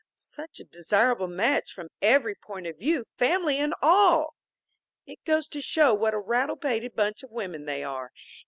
Such 0.15 0.59
a 0.59 0.63
desirable 0.63 1.27
match 1.27 1.71
from 1.73 1.89
every 2.01 2.33
point 2.33 2.65
of 2.65 2.79
view, 2.79 3.05
family 3.19 3.59
and 3.59 3.75
all! 3.83 4.33
It 5.05 5.23
goes 5.25 5.47
to 5.49 5.61
show 5.61 5.93
what 5.93 6.15
a 6.15 6.19
rattle 6.19 6.57
pated 6.57 6.95
bunch 6.95 7.21
of 7.21 7.29
women 7.29 7.65
they 7.65 7.83
are! 7.83 8.11